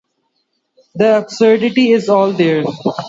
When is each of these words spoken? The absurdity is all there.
The 0.95 1.19
absurdity 1.19 1.91
is 1.91 2.09
all 2.09 2.31
there. 2.33 2.63